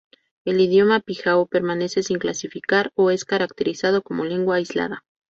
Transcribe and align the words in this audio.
El 0.45 0.59
idioma 0.59 0.99
pijao 0.99 1.45
permanece 1.45 2.01
sin 2.01 2.17
clasificar 2.17 2.91
o 2.95 3.11
es 3.11 3.23
caracterizado 3.23 4.01
como 4.01 4.23
lengua 4.25 4.55
aislada. 4.55 5.05